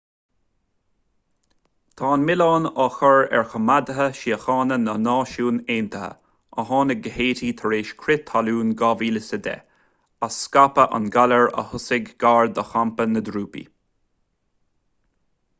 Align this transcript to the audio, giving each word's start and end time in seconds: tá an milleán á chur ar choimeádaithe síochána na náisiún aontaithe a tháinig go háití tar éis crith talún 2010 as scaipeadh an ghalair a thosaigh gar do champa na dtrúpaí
tá 1.99 2.07
an 2.13 2.23
milleán 2.29 2.63
á 2.85 2.87
chur 2.95 3.19
ar 3.39 3.45
choimeádaithe 3.51 4.07
síochána 4.19 4.79
na 4.85 4.95
náisiún 5.03 5.59
aontaithe 5.75 6.09
a 6.63 6.65
tháinig 6.71 7.05
go 7.09 7.13
háití 7.19 7.51
tar 7.61 7.77
éis 7.81 7.93
crith 8.05 8.25
talún 8.33 8.73
2010 8.81 9.55
as 10.31 10.41
scaipeadh 10.49 10.99
an 11.01 11.09
ghalair 11.19 11.47
a 11.65 11.69
thosaigh 11.75 12.13
gar 12.27 12.53
do 12.59 12.67
champa 12.73 13.11
na 13.15 13.27
dtrúpaí 13.31 13.65